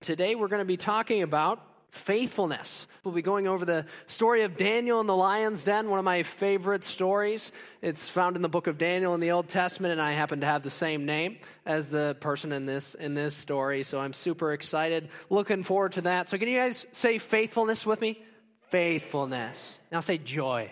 [0.00, 2.86] Today we're going to be talking about faithfulness.
[3.04, 6.22] We'll be going over the story of Daniel in the lion's den, one of my
[6.22, 7.52] favorite stories.
[7.82, 10.46] It's found in the book of Daniel in the Old Testament, and I happen to
[10.46, 11.36] have the same name
[11.66, 13.82] as the person in this in this story.
[13.82, 16.30] So I'm super excited, looking forward to that.
[16.30, 18.24] So can you guys say faithfulness with me?
[18.70, 19.78] Faithfulness.
[19.92, 20.70] Now say joy.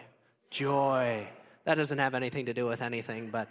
[0.51, 1.29] Joy.
[1.67, 3.49] That doesn't have anything to do with anything, but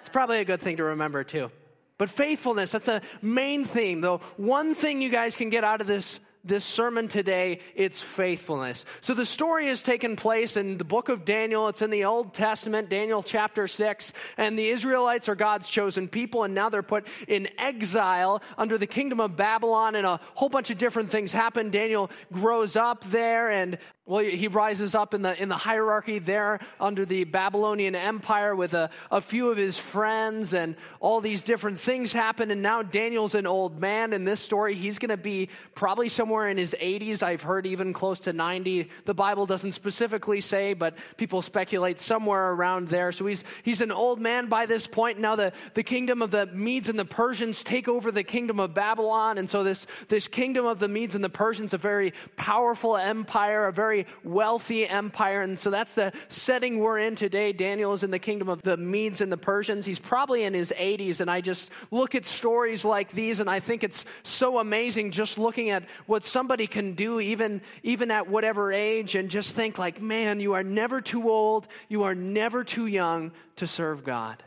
[0.00, 1.52] it's probably a good thing to remember too.
[1.98, 4.00] But faithfulness, that's a main theme.
[4.00, 8.84] Though one thing you guys can get out of this this sermon today, it's faithfulness.
[9.00, 11.68] So the story has taken place in the book of Daniel.
[11.68, 14.12] It's in the Old Testament, Daniel chapter 6.
[14.36, 18.86] And the Israelites are God's chosen people, and now they're put in exile under the
[18.86, 21.70] kingdom of Babylon, and a whole bunch of different things happen.
[21.70, 26.58] Daniel grows up there, and well, he rises up in the, in the hierarchy there
[26.80, 31.78] under the Babylonian Empire with a, a few of his friends, and all these different
[31.78, 32.50] things happen.
[32.50, 34.12] And now Daniel's an old man.
[34.12, 37.22] In this story, he's going to be probably somewhere in his 80s.
[37.22, 38.90] I've heard even close to 90.
[39.04, 43.12] The Bible doesn't specifically say, but people speculate somewhere around there.
[43.12, 45.20] So he's, he's an old man by this point.
[45.20, 48.74] Now the, the kingdom of the Medes and the Persians take over the kingdom of
[48.74, 49.38] Babylon.
[49.38, 53.68] And so this, this kingdom of the Medes and the Persians, a very powerful empire,
[53.68, 55.42] a very very wealthy empire.
[55.42, 57.52] And so that's the setting we're in today.
[57.52, 59.84] Daniel is in the kingdom of the Medes and the Persians.
[59.84, 61.20] He's probably in his 80s.
[61.20, 65.36] And I just look at stories like these and I think it's so amazing just
[65.36, 70.00] looking at what somebody can do even, even at whatever age and just think like,
[70.00, 71.68] man, you are never too old.
[71.90, 74.42] You are never too young to serve God.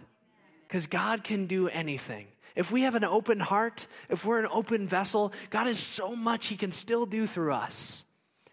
[0.68, 2.26] Because God can do anything.
[2.56, 6.48] If we have an open heart, if we're an open vessel, God has so much
[6.48, 8.05] He can still do through us.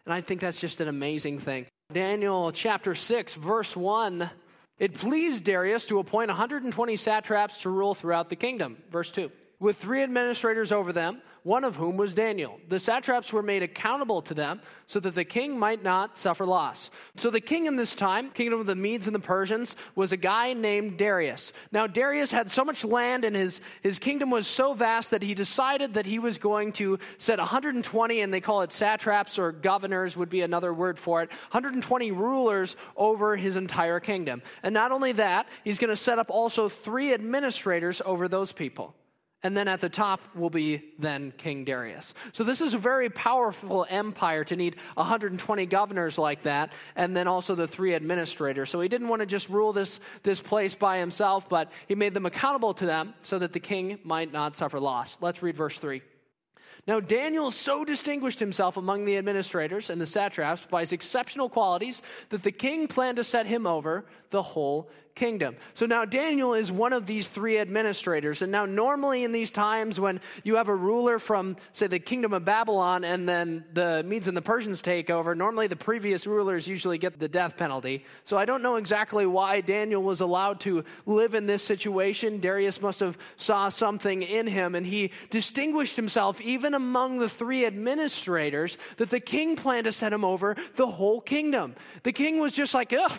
[0.06, 1.67] And I think that's just an amazing thing.
[1.92, 4.31] Daniel chapter 6, verse 1
[4.78, 8.78] it pleased Darius to appoint 120 satraps to rule throughout the kingdom.
[8.91, 9.31] Verse 2
[9.62, 12.58] with three administrators over them, one of whom was Daniel.
[12.68, 16.91] The satraps were made accountable to them so that the king might not suffer loss.
[17.16, 20.16] So the king in this time, kingdom of the Medes and the Persians, was a
[20.16, 21.53] guy named Darius.
[21.70, 25.32] Now Darius had so much land and his, his kingdom was so vast that he
[25.32, 30.16] decided that he was going to set 120, and they call it satraps or governors
[30.16, 34.42] would be another word for it, 120 rulers over his entire kingdom.
[34.64, 38.97] And not only that, he's going to set up also three administrators over those people.
[39.42, 42.14] And then at the top will be then King Darius.
[42.32, 47.26] So this is a very powerful empire to need 120 governors like that, and then
[47.26, 48.70] also the three administrators.
[48.70, 52.14] So he didn't want to just rule this, this place by himself, but he made
[52.14, 55.16] them accountable to them so that the king might not suffer loss.
[55.20, 56.02] Let's read verse 3.
[56.86, 62.02] Now, Daniel so distinguished himself among the administrators and the satraps by his exceptional qualities
[62.31, 65.56] that the king planned to set him over the whole kingdom.
[65.75, 68.43] So now Daniel is one of these three administrators.
[68.43, 72.33] And now, normally in these times when you have a ruler from, say, the kingdom
[72.33, 76.67] of Babylon and then the Medes and the Persians take over, normally the previous rulers
[76.67, 78.05] usually get the death penalty.
[78.25, 82.41] So I don't know exactly why Daniel was allowed to live in this situation.
[82.41, 87.67] Darius must have saw something in him and he distinguished himself even among the three
[87.67, 91.75] administrators that the king planned to set him over the whole kingdom.
[92.03, 93.12] The king was just like, ugh,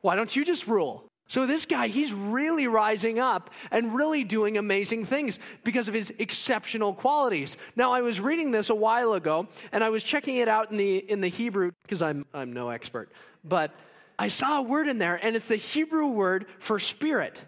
[0.00, 1.04] why don't you just rule?
[1.28, 6.12] So, this guy, he's really rising up and really doing amazing things because of his
[6.18, 7.56] exceptional qualities.
[7.74, 10.76] Now, I was reading this a while ago and I was checking it out in
[10.76, 13.10] the, in the Hebrew because I'm, I'm no expert,
[13.42, 13.72] but
[14.18, 17.40] I saw a word in there and it's the Hebrew word for spirit.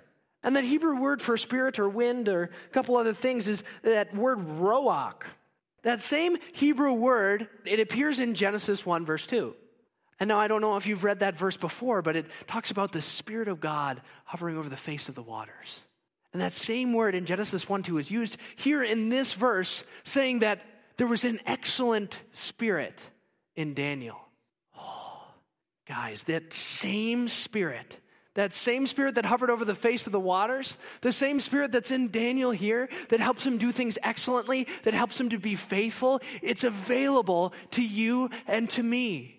[0.42, 4.14] And that Hebrew word for spirit or wind or a couple other things is that
[4.14, 5.22] word ruach.
[5.82, 9.54] That same Hebrew word, it appears in Genesis 1, verse 2.
[10.20, 12.92] And now I don't know if you've read that verse before, but it talks about
[12.92, 15.84] the Spirit of God hovering over the face of the waters.
[16.32, 20.40] And that same word in Genesis 1 2 is used here in this verse, saying
[20.40, 20.60] that
[20.96, 23.00] there was an excellent spirit
[23.56, 24.18] in Daniel.
[24.76, 25.22] Oh,
[25.86, 27.98] guys, that same spirit,
[28.34, 31.92] that same spirit that hovered over the face of the waters, the same spirit that's
[31.92, 36.20] in Daniel here that helps him do things excellently, that helps him to be faithful,
[36.42, 39.37] it's available to you and to me.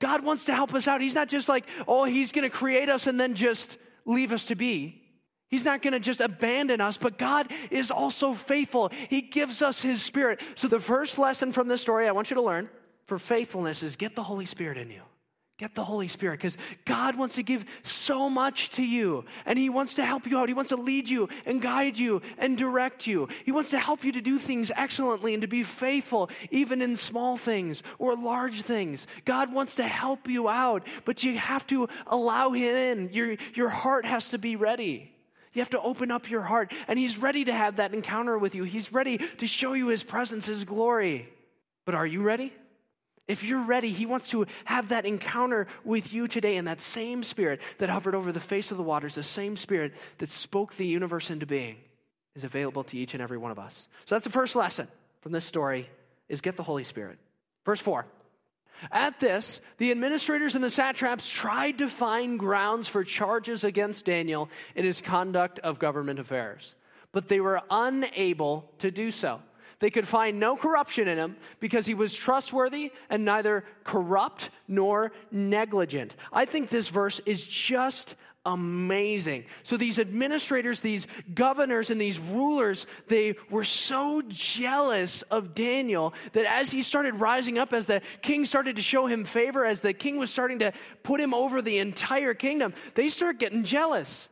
[0.00, 1.00] God wants to help us out.
[1.00, 4.46] He's not just like, oh, He's going to create us and then just leave us
[4.46, 5.02] to be.
[5.48, 8.90] He's not going to just abandon us, but God is also faithful.
[9.08, 10.40] He gives us His Spirit.
[10.56, 12.68] So, the first lesson from this story I want you to learn
[13.06, 15.02] for faithfulness is get the Holy Spirit in you.
[15.58, 19.68] Get the Holy Spirit because God wants to give so much to you and He
[19.68, 20.48] wants to help you out.
[20.48, 23.28] He wants to lead you and guide you and direct you.
[23.44, 26.94] He wants to help you to do things excellently and to be faithful, even in
[26.94, 29.08] small things or large things.
[29.24, 33.12] God wants to help you out, but you have to allow Him in.
[33.12, 35.10] Your, your heart has to be ready.
[35.52, 36.72] You You have to open up your heart.
[36.86, 38.62] And He's ready to have that encounter with you.
[38.62, 41.28] He's ready to show you His presence, His glory.
[41.84, 42.52] But are you ready?
[43.28, 46.56] If you're ready, He wants to have that encounter with you today.
[46.56, 49.92] And that same Spirit that hovered over the face of the waters, the same Spirit
[50.18, 51.76] that spoke the universe into being,
[52.34, 53.88] is available to each and every one of us.
[54.06, 54.88] So that's the first lesson
[55.20, 55.88] from this story
[56.28, 57.18] is get the Holy Spirit.
[57.64, 58.06] Verse 4.
[58.92, 64.48] At this, the administrators and the satraps tried to find grounds for charges against Daniel
[64.74, 66.74] in his conduct of government affairs,
[67.12, 69.40] but they were unable to do so.
[69.80, 75.12] They could find no corruption in him because he was trustworthy and neither corrupt nor
[75.30, 76.16] negligent.
[76.32, 79.44] I think this verse is just amazing.
[79.62, 86.46] So these administrators, these governors, and these rulers, they were so jealous of Daniel that
[86.46, 89.92] as he started rising up, as the king started to show him favor, as the
[89.92, 90.72] king was starting to
[91.02, 94.28] put him over the entire kingdom, they start getting jealous.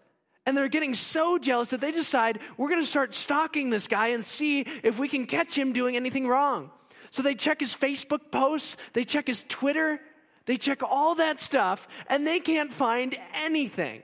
[0.46, 4.08] And they're getting so jealous that they decide, we're going to start stalking this guy
[4.08, 6.70] and see if we can catch him doing anything wrong.
[7.10, 10.00] So they check his Facebook posts, they check his Twitter,
[10.44, 14.02] they check all that stuff, and they can't find anything.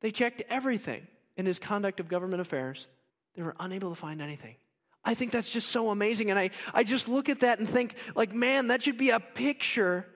[0.00, 2.86] They checked everything in his conduct of government affairs.
[3.36, 4.56] They were unable to find anything.
[5.04, 6.30] I think that's just so amazing.
[6.30, 9.20] And I, I just look at that and think, like, man, that should be a
[9.20, 10.06] picture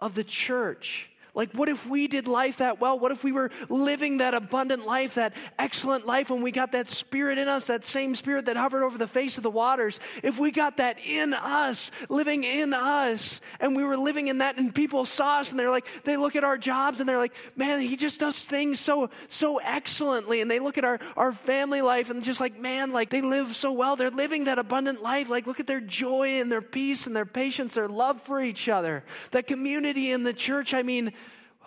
[0.00, 1.08] of the church.
[1.34, 2.96] Like, what if we did life that well?
[2.96, 6.88] What if we were living that abundant life, that excellent life, when we got that
[6.88, 9.98] spirit in us, that same spirit that hovered over the face of the waters?
[10.22, 14.58] If we got that in us, living in us, and we were living in that,
[14.58, 17.34] and people saw us, and they're like, they look at our jobs, and they're like,
[17.56, 20.40] man, he just does things so, so excellently.
[20.40, 23.56] And they look at our, our family life, and just like, man, like they live
[23.56, 23.96] so well.
[23.96, 25.30] They're living that abundant life.
[25.30, 28.68] Like, look at their joy and their peace and their patience, their love for each
[28.68, 29.02] other.
[29.32, 31.12] That community in the church, I mean,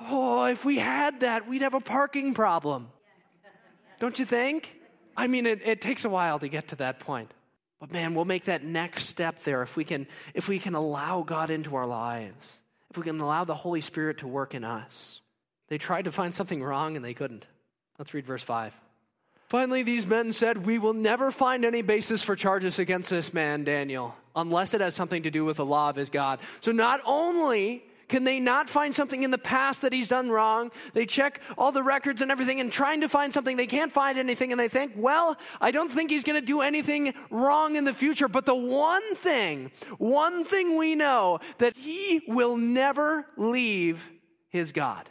[0.01, 2.89] Oh, if we had that, we'd have a parking problem.
[3.99, 4.79] Don't you think?
[5.15, 7.31] I mean, it, it takes a while to get to that point.
[7.79, 11.21] But man, we'll make that next step there if we can if we can allow
[11.21, 12.57] God into our lives.
[12.89, 15.21] If we can allow the Holy Spirit to work in us.
[15.67, 17.45] They tried to find something wrong and they couldn't.
[17.99, 18.73] Let's read verse 5.
[19.47, 23.63] Finally, these men said, We will never find any basis for charges against this man,
[23.63, 26.39] Daniel, unless it has something to do with the law of his God.
[26.61, 30.71] So not only can they not find something in the past that he's done wrong?
[30.93, 33.57] They check all the records and everything and trying to find something.
[33.57, 36.61] They can't find anything and they think, well, I don't think he's going to do
[36.61, 38.29] anything wrong in the future.
[38.29, 44.09] But the one thing, one thing we know that he will never leave
[44.49, 45.09] his God.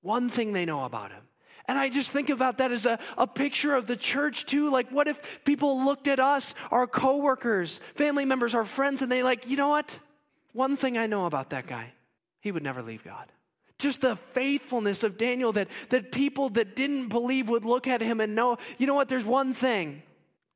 [0.00, 1.22] One thing they know about him.
[1.66, 4.70] And I just think about that as a, a picture of the church too.
[4.70, 9.22] Like, what if people looked at us, our coworkers, family members, our friends, and they
[9.22, 9.98] like, you know what?
[10.54, 11.92] One thing I know about that guy.
[12.40, 13.26] He would never leave God.
[13.78, 18.20] Just the faithfulness of Daniel that, that people that didn't believe would look at him
[18.20, 20.02] and know, you know what, there's one thing.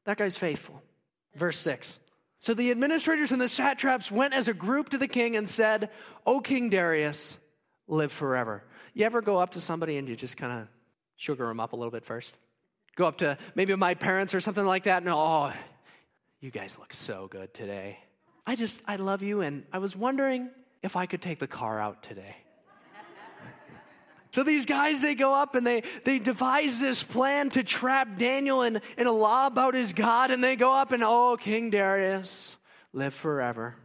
[0.05, 0.83] That guy's faithful.
[1.35, 2.01] Verse 6.
[2.41, 5.91] So the administrators and the satraps went as a group to the king and said,
[6.27, 7.37] O King Darius,
[7.87, 8.65] live forever.
[8.95, 10.69] You ever go up to somebody and you just kind of
[11.17, 12.35] sugar them up a little bit first?
[12.97, 15.53] Go up to maybe my parents or something like that and, oh,
[16.41, 18.01] you guys look so good today.
[18.45, 20.51] I just, I love you and I was wondering
[20.83, 22.37] if I could take the car out today.
[24.33, 28.63] So these guys, they go up and they, they devise this plan to trap Daniel
[28.63, 32.57] in, in a law about his God, and they go up and, oh, King Darius,
[32.95, 33.77] live forever.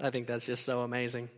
[0.00, 1.28] I think that's just so amazing.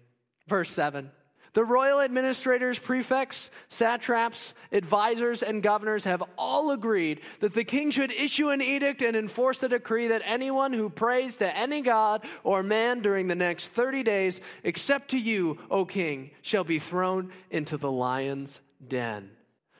[0.48, 1.10] Verse 7
[1.54, 8.10] the royal administrators, prefects, satraps, advisors, and governors have all agreed that the king should
[8.10, 12.62] issue an edict and enforce the decree that anyone who prays to any god or
[12.62, 17.76] man during the next 30 days, except to you, O king, shall be thrown into
[17.76, 19.30] the lion's den.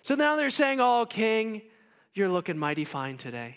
[0.02, 1.62] So now they're saying, Oh, king,
[2.12, 3.56] you're looking mighty fine today.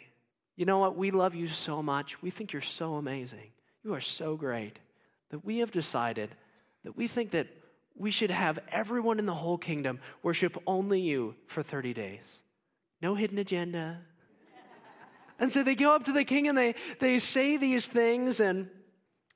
[0.55, 0.95] You know what?
[0.95, 2.21] We love you so much.
[2.21, 3.51] We think you're so amazing.
[3.83, 4.79] You are so great
[5.31, 6.29] that we have decided
[6.85, 7.47] that we think that
[7.97, 12.43] we should have everyone in the whole kingdom worship only you for 30 days.
[13.01, 13.99] No hidden agenda.
[15.39, 18.69] and so they go up to the king and they, they say these things, and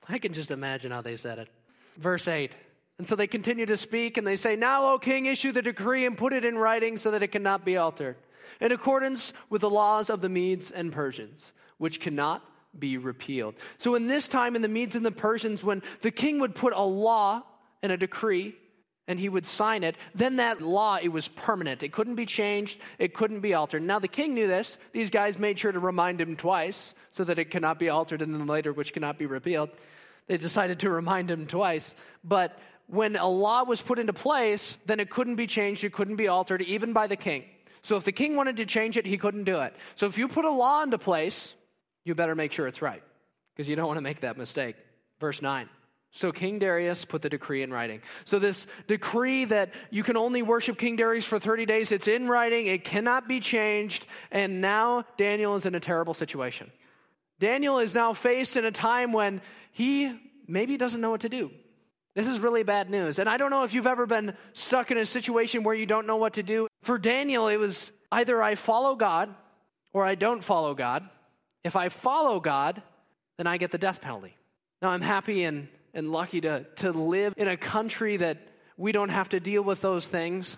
[0.08, 1.50] I can just imagine how they said it.
[1.98, 2.52] Verse 8.
[2.98, 6.06] And so they continue to speak, and they say, Now, O king, issue the decree
[6.06, 8.18] and put it in writing so that it cannot be altered,
[8.60, 12.44] in accordance with the laws of the Medes and Persians, which cannot
[12.78, 13.56] be repealed.
[13.78, 16.74] So, in this time, in the Medes and the Persians, when the king would put
[16.74, 17.44] a law
[17.82, 18.56] and a decree
[19.10, 21.82] and he would sign it, then that law, it was permanent.
[21.82, 23.82] It couldn't be changed, it couldn't be altered.
[23.82, 24.78] Now, the king knew this.
[24.94, 28.32] These guys made sure to remind him twice so that it cannot be altered, and
[28.32, 29.72] then later, which cannot be repealed.
[30.28, 31.96] They decided to remind him twice.
[32.24, 32.56] But
[32.86, 36.28] when a law was put into place, then it couldn't be changed, it couldn't be
[36.28, 37.46] altered, even by the king.
[37.82, 39.74] So if the king wanted to change it, he couldn't do it.
[39.96, 41.56] So if you put a law into place,
[42.06, 43.02] you better make sure it's right
[43.56, 44.76] because you don't want to make that mistake.
[45.20, 45.68] Verse 9.
[46.12, 48.02] So King Darius put the decree in writing.
[48.26, 52.28] So this decree that you can only worship King Darius for 30 days, it's in
[52.28, 56.72] writing, it cannot be changed, and now Daniel is in a terrible situation.
[57.40, 60.14] Daniel is now faced in a time when he
[60.48, 61.52] maybe doesn't know what to do.
[62.16, 63.20] This is really bad news.
[63.20, 66.08] And I don't know if you've ever been stuck in a situation where you don't
[66.08, 66.68] know what to do.
[66.82, 69.34] For Daniel, it was either I follow God
[69.94, 71.08] or I don't follow God.
[71.64, 72.82] If I follow God,
[73.38, 74.36] then I get the death penalty.
[74.82, 78.38] Now, I'm happy and, and lucky to, to live in a country that
[78.78, 80.58] we don't have to deal with those things.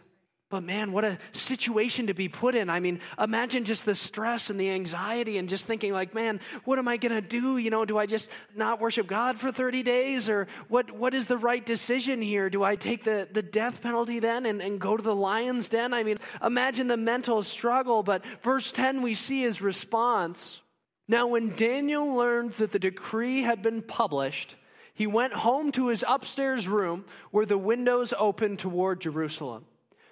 [0.52, 2.70] But man, what a situation to be put in.
[2.70, 6.78] I mean, imagine just the stress and the anxiety and just thinking like, man, what
[6.78, 7.58] am I going to do?
[7.58, 11.26] You know, do I just not worship God for 30 days or what, what is
[11.28, 12.50] the right decision here?
[12.50, 15.94] Do I take the, the death penalty then and, and go to the lion's den?
[15.94, 18.04] I mean, imagine the mental struggle.
[18.04, 20.60] But verse 10, we see his response.
[21.08, 24.58] Now, when Daniel learned that the decree had been published,
[24.94, 29.66] he went home to his upstairs room where the windows opened toward Jerusalem.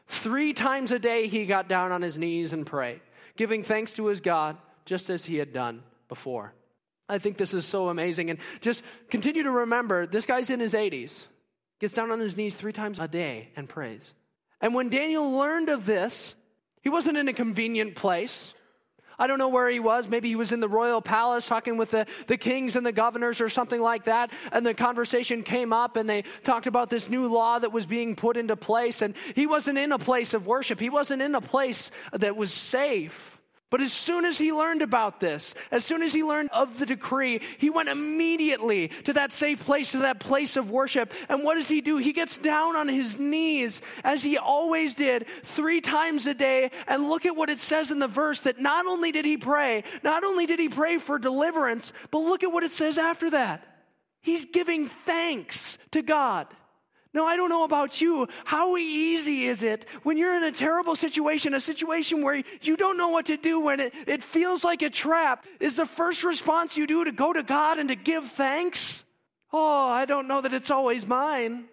[0.08, 3.02] Three times a day he got down on his knees and prayed,
[3.36, 6.54] giving thanks to his God, just as he had done before.
[7.08, 8.30] I think this is so amazing.
[8.30, 11.26] And just continue to remember this guy's in his 80s,
[11.80, 14.02] gets down on his knees three times a day and prays.
[14.62, 16.36] And when Daniel learned of this,
[16.82, 18.54] he wasn't in a convenient place.
[19.20, 20.08] I don't know where he was.
[20.08, 23.42] Maybe he was in the royal palace talking with the, the kings and the governors
[23.42, 24.32] or something like that.
[24.52, 28.16] And the conversation came up and they talked about this new law that was being
[28.16, 29.02] put into place.
[29.02, 32.54] And he wasn't in a place of worship, he wasn't in a place that was
[32.54, 33.39] safe.
[33.70, 36.88] But as soon as he learned about this, as soon as he learned of the
[36.88, 41.14] decree, he went immediately to that safe place, to that place of worship.
[41.30, 41.98] And what does he do?
[41.98, 46.72] He gets down on his knees, as he always did, three times a day.
[46.88, 49.84] And look at what it says in the verse that not only did he pray,
[50.04, 53.64] not only did he pray for deliverance, but look at what it says after that.
[54.22, 56.48] He's giving thanks to God.
[57.14, 58.28] Now, I don't know about you.
[58.46, 62.98] How easy is it when you're in a terrible situation, a situation where you don't
[62.98, 65.46] know what to do, when it, it feels like a trap?
[65.60, 69.04] Is the first response you do to go to God and to give thanks?
[69.52, 71.66] Oh, I don't know that it's always mine.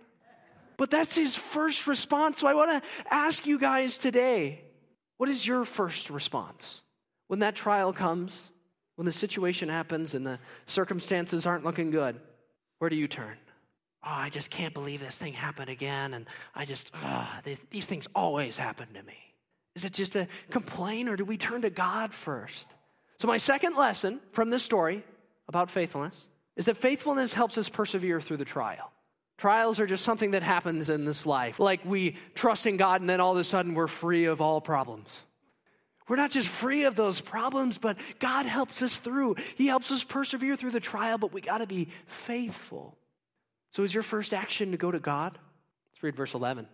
[0.78, 2.40] But that's his first response.
[2.40, 4.62] So I want to ask you guys today
[5.19, 6.83] what is your first response
[7.28, 8.50] when that trial comes,
[8.97, 12.21] when the situation happens and the circumstances aren't looking good?
[12.78, 13.37] Where do you turn?
[14.06, 16.14] Oh, I just can't believe this thing happened again.
[16.14, 19.18] And I just, oh, these, these things always happen to me.
[19.75, 22.68] Is it just a complaint or do we turn to God first?
[23.18, 25.04] So, my second lesson from this story
[25.48, 28.90] about faithfulness is that faithfulness helps us persevere through the trial.
[29.38, 31.60] Trials are just something that happens in this life.
[31.60, 34.62] Like we trust in God and then all of a sudden we're free of all
[34.62, 35.22] problems.
[36.08, 39.36] We're not just free of those problems, but God helps us through.
[39.56, 42.96] He helps us persevere through the trial, but we got to be faithful.
[43.70, 45.38] So is your first action to go to God?
[45.92, 46.66] Let's read verse 11.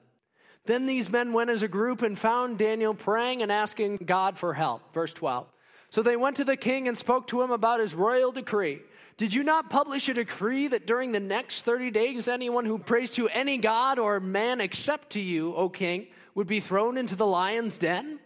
[0.64, 4.54] Then these men went as a group and found Daniel praying and asking God for
[4.54, 4.94] help.
[4.94, 5.46] Verse 12.
[5.90, 8.80] So they went to the king and spoke to him about his royal decree.
[9.16, 13.11] Did you not publish a decree that during the next 30 days anyone who prays
[13.12, 17.26] to any god or man except to you, O king, would be thrown into the
[17.26, 18.18] lion's den?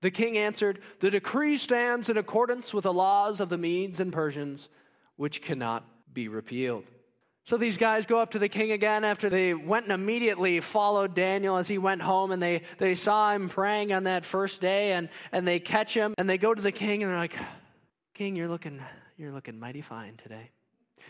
[0.00, 4.12] The king answered, The decree stands in accordance with the laws of the Medes and
[4.12, 4.68] Persians,
[5.16, 6.84] which cannot be repealed.
[7.44, 11.14] So these guys go up to the king again after they went and immediately followed
[11.14, 14.92] Daniel as he went home and they, they saw him praying on that first day
[14.92, 17.36] and, and they catch him and they go to the king and they're like,
[18.14, 18.80] King, you're looking,
[19.16, 20.50] you're looking mighty fine today.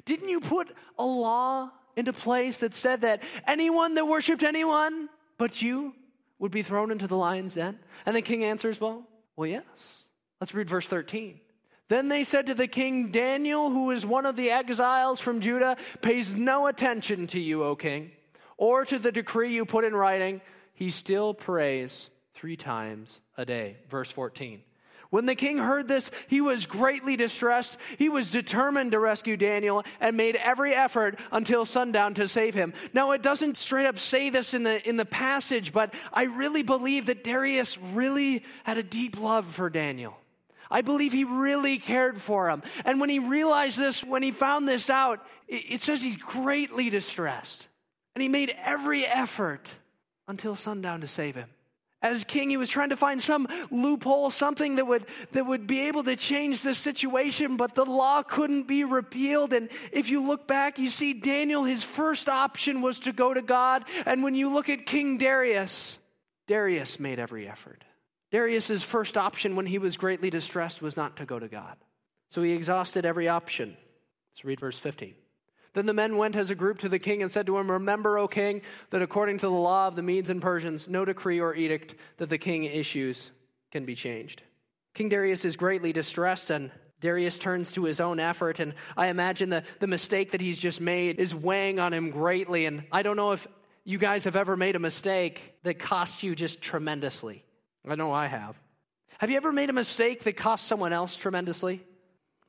[0.07, 5.61] Didn't you put a law into place that said that anyone that worshiped anyone but
[5.61, 5.95] you
[6.39, 7.79] would be thrown into the lion's den?
[8.07, 9.65] And the king answers, Well, well, yes.
[10.41, 11.41] Let's read verse 13.
[11.93, 15.77] Then they said to the king, Daniel, who is one of the exiles from Judah,
[16.01, 18.13] pays no attention to you, O king,
[18.57, 20.41] or to the decree you put in writing.
[20.73, 23.77] He still prays three times a day.
[23.91, 24.63] Verse 14.
[25.11, 27.77] When the king heard this, he was greatly distressed.
[27.99, 32.73] He was determined to rescue Daniel and made every effort until sundown to save him.
[32.95, 36.63] Now, it doesn't straight up say this in the, in the passage, but I really
[36.63, 40.17] believe that Darius really had a deep love for Daniel.
[40.73, 42.63] I believe he really cared for him.
[42.87, 47.69] And when he realized this, when he found this out, it, says he's greatly distressed.
[48.15, 49.69] And he made every effort
[50.27, 51.51] until sundown to save him.
[52.01, 55.81] As king, he was trying to find some loophole, something that would, that would be
[55.83, 59.53] able to change the situation, but the law couldn't be repealed.
[59.53, 63.43] And if you look back, you see Daniel, his first option was to go to
[63.43, 63.85] God.
[64.07, 65.99] And when you look at King Darius,
[66.49, 67.85] Darius made every effort.
[68.33, 71.77] Darius's first option when he was greatly distressed was not to go to God.
[72.31, 73.77] So he exhausted every option.
[74.33, 75.15] Let's read verse 15.
[75.75, 78.19] Then the men went as a group to the king and said to him, Remember,
[78.19, 81.55] O king, that according to the law of the Medes and Persians, no decree or
[81.55, 83.31] edict that the king issues
[83.71, 84.43] can be changed.
[84.95, 86.71] King Darius is greatly distressed, and
[87.01, 88.61] Darius turns to his own effort.
[88.61, 92.65] And I imagine the, the mistake that he's just made is weighing on him greatly.
[92.65, 93.47] And I don't know if
[93.85, 97.45] you guys have ever made a mistake that cost you just tremendously.
[97.89, 98.57] I know I have.
[99.19, 101.83] Have you ever made a mistake that cost someone else tremendously?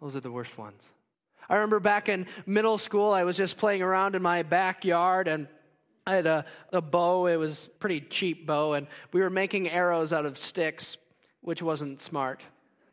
[0.01, 0.81] Those are the worst ones.
[1.49, 5.47] I remember back in middle school, I was just playing around in my backyard and
[6.05, 7.27] I had a, a bow.
[7.27, 10.97] It was pretty cheap bow, and we were making arrows out of sticks,
[11.41, 12.41] which wasn't smart.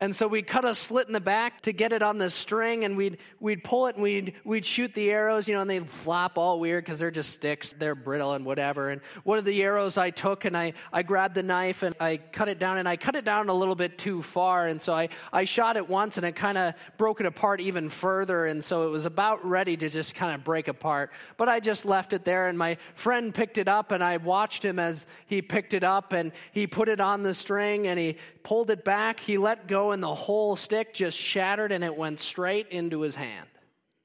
[0.01, 2.85] And so we'd cut a slit in the back to get it on the string,
[2.85, 5.87] and we'd, we'd pull it and we'd, we'd shoot the arrows, you know, and they'd
[5.87, 7.73] flop all weird because they're just sticks.
[7.73, 8.89] They're brittle and whatever.
[8.89, 12.17] And one of the arrows I took and I, I grabbed the knife and I
[12.17, 14.67] cut it down, and I cut it down a little bit too far.
[14.67, 17.87] And so I, I shot it once and it kind of broke it apart even
[17.87, 18.47] further.
[18.47, 21.11] And so it was about ready to just kind of break apart.
[21.37, 24.65] But I just left it there, and my friend picked it up, and I watched
[24.65, 28.17] him as he picked it up and he put it on the string and he
[28.43, 32.19] pulled it back, he let go, and the whole stick just shattered and it went
[32.19, 33.47] straight into his hand.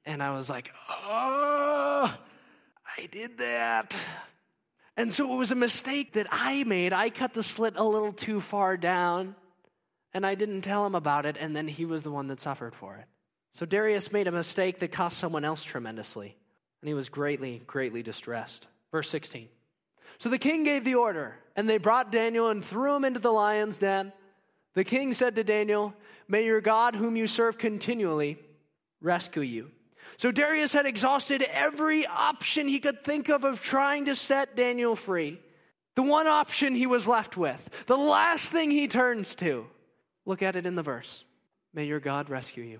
[0.05, 2.15] And I was like, oh,
[2.97, 3.95] I did that.
[4.95, 6.91] And so it was a mistake that I made.
[6.93, 9.35] I cut the slit a little too far down,
[10.13, 12.73] and I didn't tell him about it, and then he was the one that suffered
[12.73, 13.05] for it.
[13.51, 16.35] So Darius made a mistake that cost someone else tremendously,
[16.81, 18.65] and he was greatly, greatly distressed.
[18.91, 19.49] Verse 16.
[20.17, 23.31] So the king gave the order, and they brought Daniel and threw him into the
[23.31, 24.13] lion's den.
[24.77, 25.95] The king said to Daniel,
[26.27, 28.37] May your God, whom you serve continually,
[29.01, 29.71] rescue you.
[30.17, 34.95] So Darius had exhausted every option he could think of of trying to set Daniel
[34.95, 35.41] free.
[35.95, 39.65] The one option he was left with, the last thing he turns to.
[40.27, 41.23] Look at it in the verse.
[41.73, 42.79] May your God rescue you.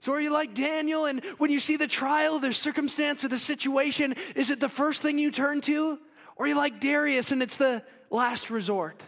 [0.00, 3.38] So are you like Daniel and when you see the trial, the circumstance, or the
[3.38, 5.96] situation, is it the first thing you turn to?
[6.34, 9.00] Or are you like Darius and it's the last resort?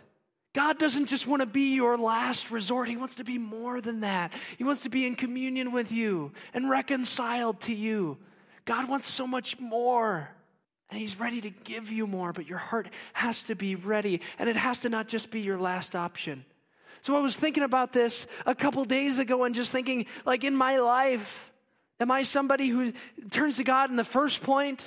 [0.55, 2.89] God doesn't just want to be your last resort.
[2.89, 4.33] He wants to be more than that.
[4.59, 8.19] He wants to be in communion with you and reconciled to you.
[8.65, 10.29] God wants so much more.
[10.91, 14.21] And He's ready to give you more, but your heart has to be ready.
[14.39, 16.45] And it has to not just be your last option.
[17.01, 20.55] So I was thinking about this a couple days ago and just thinking, like, in
[20.55, 21.51] my life,
[21.99, 22.93] am I somebody who
[23.31, 24.85] turns to God in the first point,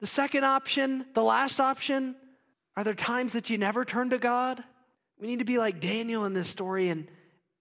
[0.00, 2.16] the second option, the last option?
[2.74, 4.64] Are there times that you never turn to God?
[5.18, 7.08] We need to be like Daniel in this story and,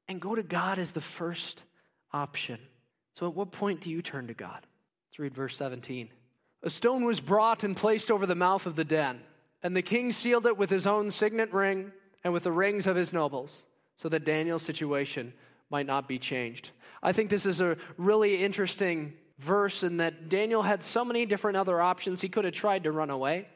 [0.07, 1.63] and go to God as the first
[2.11, 2.59] option.
[3.13, 4.65] So, at what point do you turn to God?
[5.09, 6.09] Let's read verse 17.
[6.63, 9.19] A stone was brought and placed over the mouth of the den,
[9.61, 11.91] and the king sealed it with his own signet ring
[12.23, 13.65] and with the rings of his nobles,
[13.97, 15.33] so that Daniel's situation
[15.69, 16.71] might not be changed.
[17.01, 21.57] I think this is a really interesting verse in that Daniel had so many different
[21.57, 22.21] other options.
[22.21, 23.47] He could have tried to run away.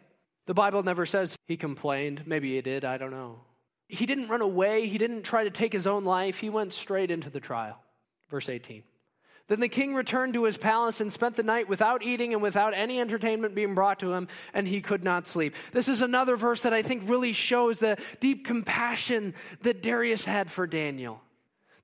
[0.46, 2.24] The Bible never says he complained.
[2.26, 3.40] Maybe he did, I don't know.
[3.88, 7.10] He didn't run away, he didn't try to take his own life, he went straight
[7.10, 7.82] into the trial.
[8.30, 8.84] Verse 18.
[9.48, 12.74] Then the king returned to his palace and spent the night without eating and without
[12.74, 15.56] any entertainment being brought to him, and he could not sleep.
[15.72, 20.52] This is another verse that I think really shows the deep compassion that Darius had
[20.52, 21.22] for Daniel.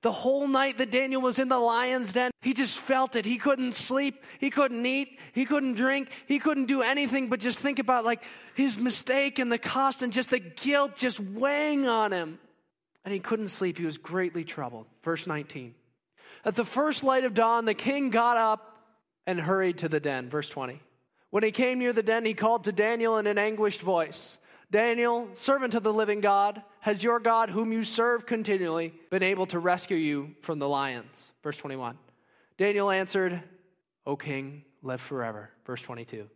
[0.04, 3.24] The whole night that Daniel was in the lion's den, he just felt it.
[3.24, 4.22] He couldn't sleep.
[4.38, 5.18] He couldn't eat.
[5.32, 6.10] He couldn't drink.
[6.26, 8.22] He couldn't do anything but just think about like
[8.54, 12.38] his mistake and the cost and just the guilt just weighing on him.
[13.06, 13.78] And he couldn't sleep.
[13.78, 14.84] He was greatly troubled.
[15.02, 15.74] Verse 19.
[16.44, 18.76] At the first light of dawn, the king got up
[19.26, 20.28] and hurried to the den.
[20.28, 20.82] Verse 20.
[21.30, 24.36] When he came near the den, he called to Daniel in an anguished voice.
[24.70, 29.46] Daniel, servant of the living God, has your God, whom you serve continually, been able
[29.46, 31.32] to rescue you from the lions?
[31.42, 31.96] Verse 21.
[32.58, 33.42] Daniel answered,
[34.04, 35.48] O king, live forever.
[35.64, 36.28] Verse 22.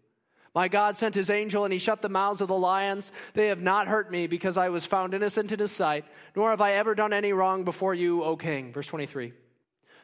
[0.54, 3.12] My God sent his angel, and he shut the mouths of the lions.
[3.34, 6.62] They have not hurt me, because I was found innocent in his sight, nor have
[6.62, 8.72] I ever done any wrong before you, O king.
[8.72, 9.34] Verse 23.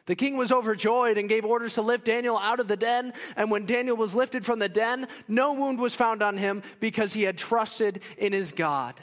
[0.05, 3.13] The king was overjoyed and gave orders to lift Daniel out of the den.
[3.35, 7.13] And when Daniel was lifted from the den, no wound was found on him because
[7.13, 9.01] he had trusted in his God.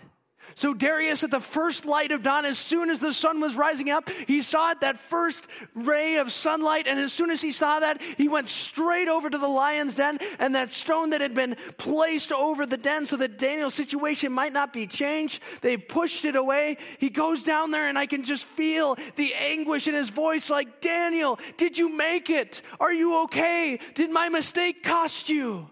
[0.55, 3.90] So Darius, at the first light of dawn, as soon as the sun was rising
[3.90, 7.81] up, he saw it, that first ray of sunlight, and as soon as he saw
[7.81, 11.57] that, he went straight over to the lion's den, and that stone that had been
[11.78, 16.37] placed over the den so that Daniel's situation might not be changed, they pushed it
[16.37, 16.76] away.
[16.98, 20.81] He goes down there, and I can just feel the anguish in his voice like,
[20.81, 22.62] Daniel, did you make it?
[22.78, 23.78] Are you okay?
[23.94, 25.70] Did my mistake cost you?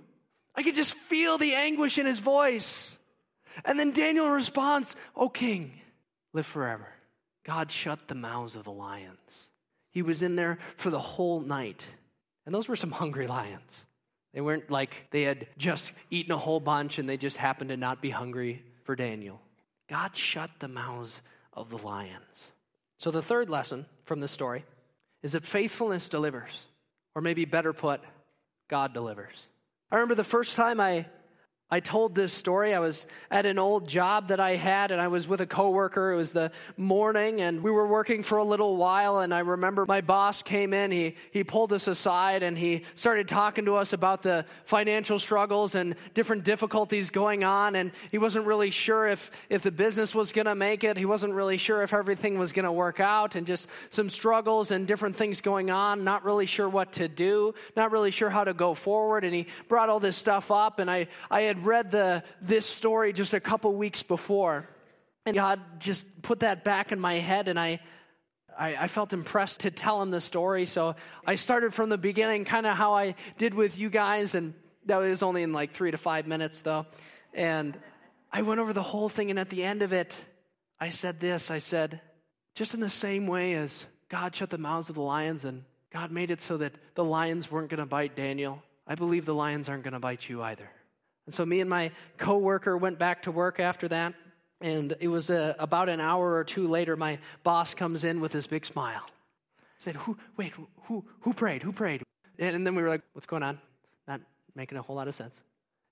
[0.54, 2.96] I can just feel the anguish in his voice.
[3.64, 5.72] And then Daniel responds, O king,
[6.32, 6.86] live forever.
[7.44, 9.50] God shut the mouths of the lions.
[9.90, 11.86] He was in there for the whole night.
[12.46, 13.86] And those were some hungry lions.
[14.32, 17.76] They weren't like they had just eaten a whole bunch and they just happened to
[17.76, 19.40] not be hungry for Daniel.
[19.88, 21.20] God shut the mouths
[21.52, 22.52] of the lions.
[22.98, 24.64] So, the third lesson from this story
[25.22, 26.66] is that faithfulness delivers,
[27.14, 28.00] or maybe better put,
[28.68, 29.48] God delivers.
[29.90, 31.06] I remember the first time I
[31.72, 32.74] I told this story.
[32.74, 36.12] I was at an old job that I had, and I was with a coworker.
[36.12, 39.20] It was the morning, and we were working for a little while.
[39.20, 40.90] And I remember my boss came in.
[40.90, 45.76] He he pulled us aside, and he started talking to us about the financial struggles
[45.76, 47.76] and different difficulties going on.
[47.76, 50.96] And he wasn't really sure if if the business was going to make it.
[50.96, 54.72] He wasn't really sure if everything was going to work out, and just some struggles
[54.72, 56.02] and different things going on.
[56.02, 57.54] Not really sure what to do.
[57.76, 59.22] Not really sure how to go forward.
[59.22, 63.12] And he brought all this stuff up, and I I had read the, this story
[63.12, 64.68] just a couple weeks before,
[65.26, 67.80] and God just put that back in my head, and I,
[68.58, 70.66] I, I felt impressed to tell him the story.
[70.66, 70.96] So
[71.26, 74.54] I started from the beginning, kind of how I did with you guys, and
[74.86, 76.86] that was only in like three to five minutes, though.
[77.34, 77.78] And
[78.32, 80.14] I went over the whole thing, and at the end of it,
[80.80, 82.00] I said this I said,
[82.54, 86.10] just in the same way as God shut the mouths of the lions and God
[86.10, 89.68] made it so that the lions weren't going to bite Daniel, I believe the lions
[89.68, 90.68] aren't going to bite you either.
[91.30, 94.14] And so me and my coworker went back to work after that.
[94.60, 98.32] And it was uh, about an hour or two later, my boss comes in with
[98.32, 99.02] his big smile.
[99.78, 100.54] He said, who, wait,
[100.86, 101.62] who, who prayed?
[101.62, 102.02] Who prayed?
[102.40, 103.60] And then we were like, what's going on?
[104.08, 104.22] Not
[104.56, 105.36] making a whole lot of sense.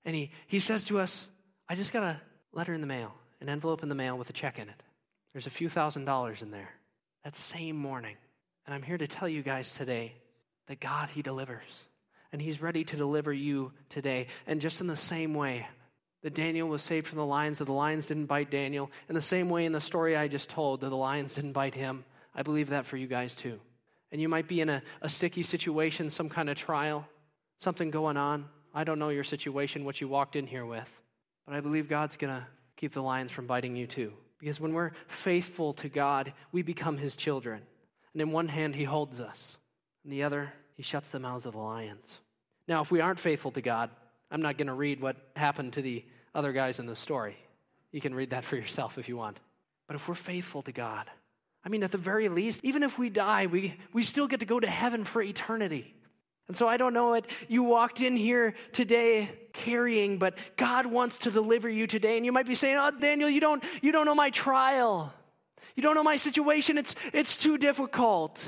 [0.03, 1.29] And he, he says to us,
[1.69, 2.19] I just got a
[2.51, 4.83] letter in the mail, an envelope in the mail with a check in it.
[5.31, 6.71] There's a few thousand dollars in there.
[7.23, 8.17] That same morning.
[8.65, 10.15] And I'm here to tell you guys today
[10.67, 11.85] that God, He delivers
[12.31, 14.27] and he's ready to deliver you today.
[14.47, 15.67] And just in the same way
[16.21, 19.21] that Daniel was saved from the lions, that the lions didn't bite Daniel, in the
[19.21, 22.03] same way in the story I just told, that the lions didn't bite him,
[22.35, 23.59] I believe that for you guys too.
[24.11, 27.07] And you might be in a, a sticky situation, some kind of trial,
[27.57, 28.45] something going on.
[28.73, 30.89] I don't know your situation, what you walked in here with,
[31.45, 34.13] but I believe God's going to keep the lions from biting you too.
[34.39, 37.61] Because when we're faithful to God, we become his children.
[38.13, 39.57] And in one hand, he holds us,
[40.03, 42.19] in the other, he shuts the mouths of the lions.
[42.65, 43.89] Now, if we aren't faithful to God,
[44.31, 47.35] I'm not going to read what happened to the other guys in the story.
[47.91, 49.41] You can read that for yourself if you want.
[49.87, 51.11] But if we're faithful to God,
[51.65, 54.45] I mean, at the very least, even if we die, we, we still get to
[54.45, 55.93] go to heaven for eternity.
[56.47, 61.17] And so I don't know what you walked in here today carrying, but God wants
[61.17, 62.15] to deliver you today.
[62.15, 65.13] And you might be saying, Oh, Daniel, you don't, you don't know my trial.
[65.75, 66.77] You don't know my situation.
[66.77, 68.41] It's, it's too difficult.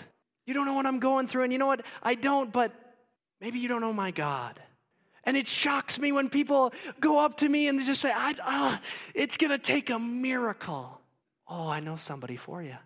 [0.45, 1.43] You don't know what I'm going through.
[1.43, 1.85] And you know what?
[2.01, 2.71] I don't, but
[3.39, 4.59] maybe you don't know my God.
[5.23, 8.79] And it shocks me when people go up to me and they just say, oh,
[9.13, 10.99] it's going to take a miracle.
[11.47, 12.77] Oh, I know somebody for you.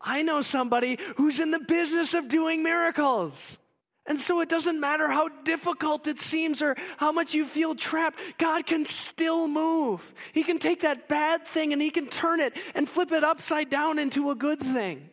[0.00, 3.58] I know somebody who's in the business of doing miracles.
[4.06, 8.18] And so it doesn't matter how difficult it seems or how much you feel trapped,
[8.38, 10.00] God can still move.
[10.32, 13.68] He can take that bad thing and He can turn it and flip it upside
[13.68, 15.10] down into a good thing.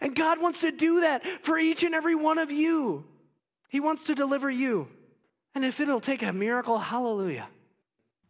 [0.00, 3.04] And God wants to do that for each and every one of you.
[3.68, 4.88] He wants to deliver you.
[5.54, 7.48] And if it'll take a miracle, hallelujah.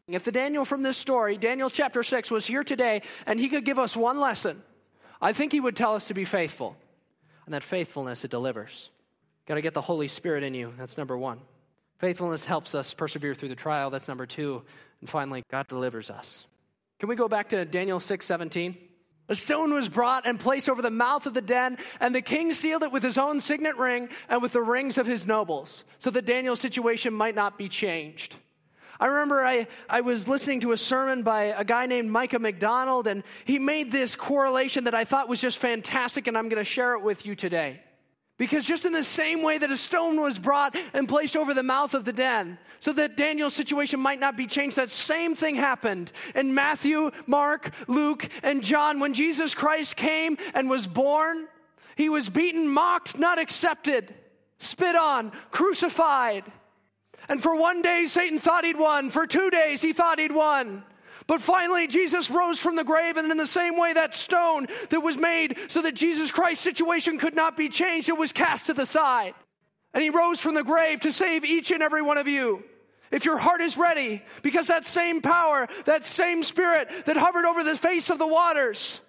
[0.06, 3.64] If the Daniel from this story, Daniel chapter 6, was here today and he could
[3.64, 4.62] give us one lesson,
[5.20, 6.76] I think he would tell us to be faithful.
[7.46, 8.90] And that faithfulness, it delivers.
[9.46, 10.72] Got to get the Holy Spirit in you.
[10.78, 11.40] That's number one.
[11.98, 13.90] Faithfulness helps us persevere through the trial.
[13.90, 14.62] That's number two.
[15.00, 16.46] And finally, God delivers us.
[16.98, 18.76] Can we go back to Daniel 6 17?
[19.28, 22.52] A stone was brought and placed over the mouth of the den, and the king
[22.52, 26.10] sealed it with his own signet ring and with the rings of his nobles, so
[26.10, 28.36] that Daniel's situation might not be changed.
[29.00, 33.06] I remember I, I was listening to a sermon by a guy named Micah McDonald,
[33.06, 36.70] and he made this correlation that I thought was just fantastic, and I'm going to
[36.70, 37.80] share it with you today.
[38.36, 41.62] Because just in the same way that a stone was brought and placed over the
[41.62, 45.54] mouth of the den, so that Daniel's situation might not be changed, that same thing
[45.54, 48.98] happened in Matthew, Mark, Luke, and John.
[48.98, 51.46] When Jesus Christ came and was born,
[51.96, 54.12] he was beaten, mocked, not accepted,
[54.58, 56.44] spit on, crucified.
[57.28, 59.10] And for one day, Satan thought he'd won.
[59.10, 60.82] For two days, he thought he'd won.
[61.26, 65.00] But finally, Jesus rose from the grave, and in the same way, that stone that
[65.00, 68.74] was made so that Jesus Christ's situation could not be changed, it was cast to
[68.74, 69.34] the side.
[69.94, 72.62] And he rose from the grave to save each and every one of you.
[73.10, 77.62] If your heart is ready, because that same power, that same spirit that hovered over
[77.62, 79.00] the face of the waters,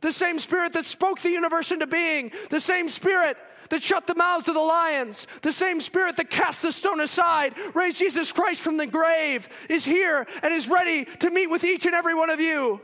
[0.00, 3.38] the same spirit that spoke the universe into being, the same spirit
[3.70, 7.54] that shut the mouths of the lions, the same spirit that cast the stone aside,
[7.74, 11.86] raised Jesus Christ from the grave, is here and is ready to meet with each
[11.86, 12.80] and every one of you.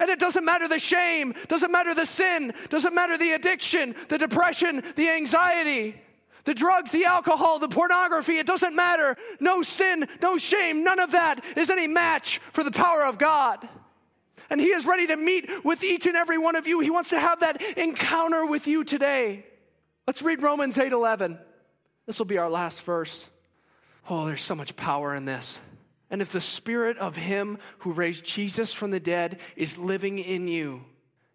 [0.00, 4.18] And it doesn't matter the shame, doesn't matter the sin, doesn't matter the addiction, the
[4.18, 6.00] depression, the anxiety,
[6.44, 9.16] the drugs, the alcohol, the pornography, it doesn't matter.
[9.40, 13.68] No sin, no shame, none of that is any match for the power of God.
[14.50, 16.80] And He is ready to meet with each and every one of you.
[16.80, 19.44] He wants to have that encounter with you today.
[20.08, 21.38] Let's read Romans 8 11.
[22.06, 23.28] This will be our last verse.
[24.08, 25.60] Oh, there's so much power in this.
[26.08, 30.48] And if the spirit of him who raised Jesus from the dead is living in
[30.48, 30.80] you,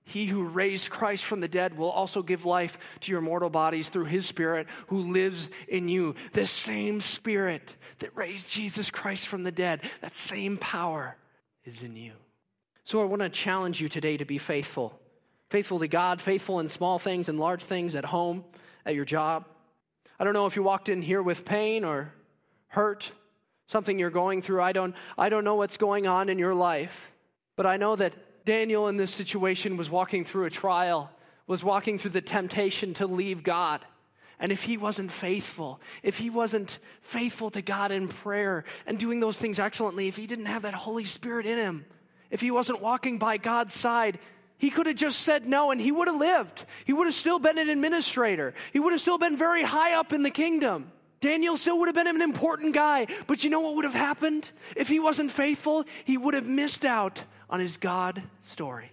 [0.06, 3.90] he who raised Christ from the dead will also give life to your mortal bodies
[3.90, 6.16] through his spirit who lives in you.
[6.32, 11.16] The same spirit that raised Jesus Christ from the dead, that same power
[11.64, 12.14] is in you.
[12.84, 15.00] So I want to challenge you today to be faithful.
[15.52, 18.44] Faithful to God, faithful in small things and large things at home,
[18.86, 19.46] at your job.
[20.20, 22.14] I don't know if you walked in here with pain or
[22.68, 23.12] hurt,
[23.68, 24.62] something you're going through.
[24.62, 27.12] I don't, I don't know what's going on in your life,
[27.56, 28.14] but I know that
[28.46, 31.10] Daniel in this situation was walking through a trial,
[31.48, 33.86] was walking through the temptation to leave God.
[34.40, 39.20] And if he wasn't faithful, if he wasn't faithful to God in prayer and doing
[39.20, 41.86] those things excellently, if he didn't have that Holy Spirit in him,
[42.30, 44.20] if he wasn't walking by God's side,
[44.64, 46.64] he could have just said no and he would have lived.
[46.86, 48.54] He would have still been an administrator.
[48.72, 50.90] He would have still been very high up in the kingdom.
[51.20, 54.50] Daniel still would have been an important guy, but you know what would have happened?
[54.78, 58.90] If he wasn't faithful, he would have missed out on his God story.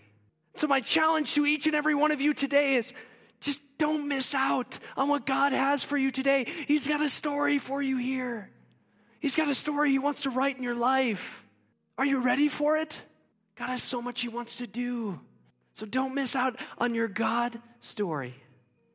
[0.56, 2.92] So, my challenge to each and every one of you today is
[3.38, 6.46] just don't miss out on what God has for you today.
[6.66, 8.50] He's got a story for you here,
[9.20, 11.44] He's got a story He wants to write in your life.
[11.96, 13.00] Are you ready for it?
[13.54, 15.20] God has so much He wants to do.
[15.72, 18.34] So, don't miss out on your God story.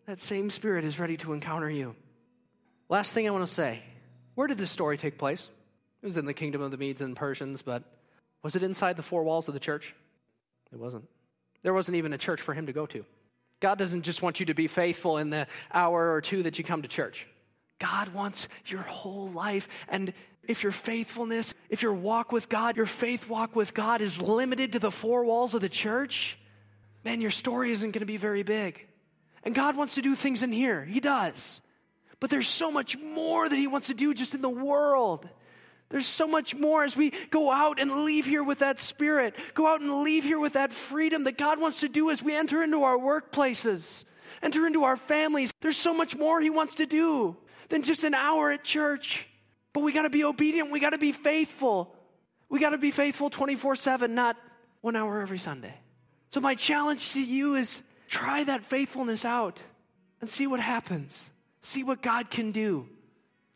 [0.06, 1.96] That same Spirit is ready to encounter you.
[2.90, 3.82] Last thing I want to say
[4.36, 5.50] where did this story take place?
[6.02, 7.84] It was in the kingdom of the Medes and Persians, but
[8.44, 9.96] was it inside the four walls of the church?
[10.72, 11.06] It wasn't.
[11.64, 13.06] There wasn't even a church for him to go to.
[13.60, 16.64] God doesn't just want you to be faithful in the hour or two that you
[16.64, 17.26] come to church.
[17.80, 19.68] God wants your whole life.
[19.88, 20.14] And
[20.48, 24.74] if your faithfulness, if your walk with God, your faith walk with God is limited
[24.74, 26.38] to the four walls of the church,
[27.06, 28.86] man, your story isn't going to be very big.
[29.44, 30.84] And God wants to do things in here.
[30.84, 31.62] He does.
[32.20, 35.30] But there's so much more that He wants to do just in the world.
[35.90, 39.68] There's so much more as we go out and leave here with that spirit, go
[39.68, 42.64] out and leave here with that freedom that God wants to do as we enter
[42.64, 44.04] into our workplaces,
[44.42, 45.54] enter into our families.
[45.62, 47.38] There's so much more He wants to do
[47.70, 49.28] than just an hour at church.
[49.74, 51.96] But we got to be obedient, we got to be faithful.
[52.50, 54.38] We got to be faithful 24 7, not
[54.82, 55.74] one hour every Sunday.
[56.32, 59.60] So, my challenge to you is try that faithfulness out
[60.22, 61.30] and see what happens.
[61.62, 62.88] See what God can do.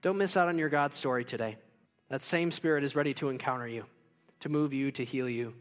[0.02, 1.58] Don't miss out on your God story today.
[2.10, 3.86] That same Spirit is ready to encounter you,
[4.40, 5.54] to move you, to heal you.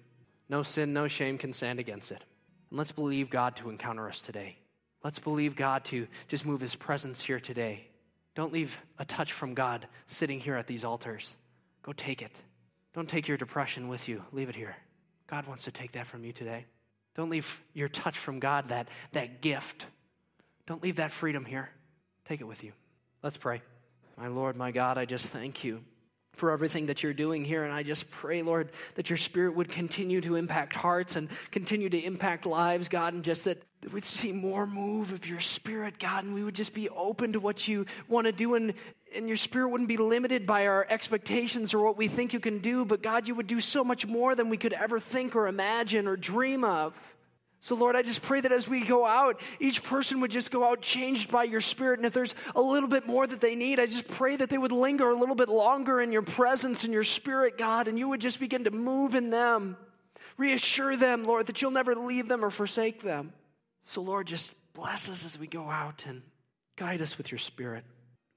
[0.49, 2.25] No sin, no shame can stand against it.
[2.71, 4.57] And let's believe God to encounter us today.
[5.05, 7.87] Let's believe God to just move His presence here today.
[8.35, 11.37] Don't leave a touch from God sitting here at these altars.
[11.83, 12.43] Go take it.
[12.95, 14.23] Don't take your depression with you.
[14.33, 14.77] Leave it here.
[15.27, 16.65] God wants to take that from you today.
[17.19, 19.87] Don't leave your touch from God, that, that gift.
[20.69, 21.69] Don't leave that freedom here.
[22.27, 22.71] Take it with you.
[23.25, 23.61] Let's pray.
[24.17, 25.81] My Lord, my God, I just thank you
[26.35, 27.65] for everything that you're doing here.
[27.65, 31.89] And I just pray, Lord, that your spirit would continue to impact hearts and continue
[31.89, 36.23] to impact lives, God, and just that we'd see more move of your spirit, God,
[36.23, 38.55] and we would just be open to what you want to do.
[38.55, 38.75] And,
[39.15, 42.59] and your spirit wouldn't be limited by our expectations or what we think you can
[42.59, 45.49] do, but God, you would do so much more than we could ever think or
[45.49, 46.95] imagine or dream of.
[47.61, 50.65] So, Lord, I just pray that as we go out, each person would just go
[50.65, 51.99] out changed by your Spirit.
[51.99, 54.59] And if there's a little bit more that they need, I just pray that they
[54.59, 58.09] would linger a little bit longer in your presence and your Spirit, God, and you
[58.09, 59.77] would just begin to move in them.
[60.37, 63.33] Reassure them, Lord, that you'll never leave them or forsake them.
[63.83, 66.23] So, Lord, just bless us as we go out and
[66.77, 67.83] guide us with your Spirit.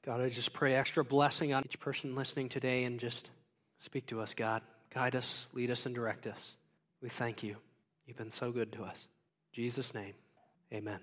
[0.03, 3.29] God, I just pray extra blessing on each person listening today and just
[3.77, 4.61] speak to us, God.
[4.93, 6.55] Guide us, lead us, and direct us.
[7.01, 7.55] We thank you.
[8.07, 8.97] You've been so good to us.
[9.53, 10.13] Jesus' name,
[10.73, 10.99] amen.